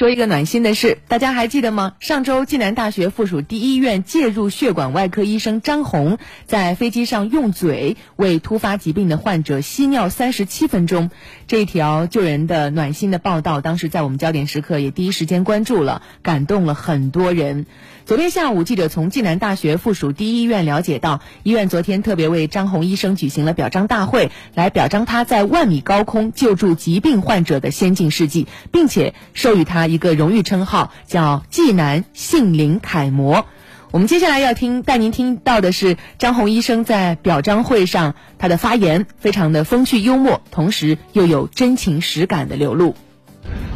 [0.00, 1.92] 说一个暖心的事，大家还记得吗？
[2.00, 11.10] 上周暨南大学附属第一医院介入血管外科医生张红在飞机上用嘴为突发疾病的患者吸尿三十七分钟，
[11.46, 17.66] 这条救人的暖心的报道，当时在我们焦点时刻也第一时间关注了，感动了很多人。
[18.06, 33.44] 昨天下午，记者从暨南大学附属第一医院了解到，医院昨天特别为张红医生举行了表彰大会，来表彰他在万米高空救助疾病患者的先进事迹，并且授予他一个荣誉称号，叫济南杏林楷模。
[33.90, 42.94] 我们接下来要听带您听到的是张红医生在表彰会上他的发言，非常的风趣幽默，同时又有真情实感的流露。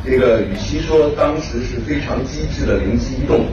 [0.04, 3.46] 这个与其说当时是非常机智的灵机一动。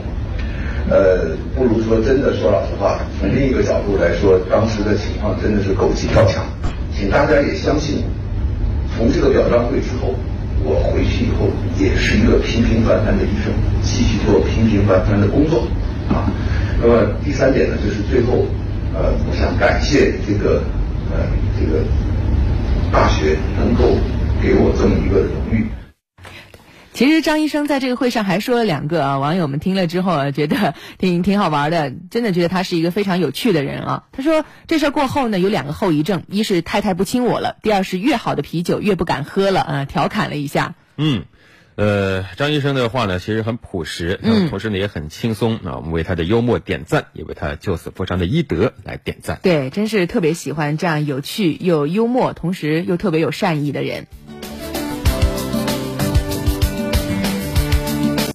[0.90, 6.44] 呃，不如说真的说老实话，从另一个角度来说，当时的情况真的是狗急跳墙。
[6.94, 8.04] 请大家也相信，
[8.94, 10.14] 从这个表彰会之后，
[10.64, 15.66] 我回去以后也是一个平平凡凡的医生，继续做平平凡凡的工作
[16.08, 16.30] 啊。
[16.80, 18.46] 那么第三点呢，就是最后，
[18.94, 20.62] 呃，我想感谢这个
[21.10, 21.26] 呃
[21.58, 21.82] 这个
[22.92, 23.96] 大学能够
[24.40, 25.66] 给我这么一个荣誉。
[26.92, 34.04] 其实张医生在这个会上还说了两个啊，网友们听了之后啊觉得挺挺好玩的，真的觉得他是一个非常有趣的人啊。
[34.12, 40.74] 他说这事儿过后呢，有两个后遗症，一是太太不亲我了，第二是越好的啤酒越不敢喝了啊， 调侃了一下。
[40.98, 41.24] 嗯，
[41.76, 45.76] 呃，张医生的话呢，其实很朴实，嗯，同时呢也很轻松啊。
[45.76, 49.40] 我们为他的幽默点赞，也为他救死扶伤的医德来点赞。
[49.42, 54.06] 对，真是特别喜欢这样有趣又幽默，同时又特别有善意的人。